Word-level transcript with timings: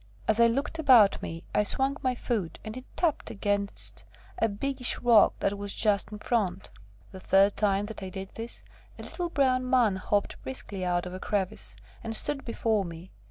As 0.27 0.39
I 0.39 0.47
looked 0.47 0.79
about 0.79 1.21
me, 1.21 1.43
I 1.53 1.61
swung 1.63 1.95
my 2.01 2.15
foot, 2.15 2.57
and 2.65 2.75
it 2.75 2.85
tapped 2.95 3.29
against 3.29 4.03
a 4.39 4.49
biggish 4.49 4.97
rock 4.97 5.33
that 5.41 5.59
was 5.59 5.75
just 5.75 6.11
in 6.11 6.17
front. 6.17 6.71
The 7.11 7.19
third 7.19 7.55
time 7.55 7.85
that 7.85 8.01
I 8.01 8.09
did 8.09 8.29
this, 8.33 8.63
a 8.97 9.03
little 9.03 9.29
brown 9.29 9.69
man 9.69 9.97
hopped 9.97 10.41
briskly 10.41 10.83
out 10.83 11.05
of 11.05 11.13
a 11.13 11.19
crevice 11.19 11.75
and 12.03 12.15
stood 12.15 12.43
before 12.43 12.83
me. 12.83 13.11